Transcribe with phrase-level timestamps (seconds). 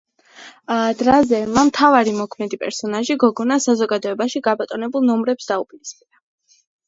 [1.01, 6.27] დრაიზერმა მთავარი მოქმედი პერსონაჟი გოგონა საზოგადოებაში გაბატონებულ ნორმებს დაუპირისპირა.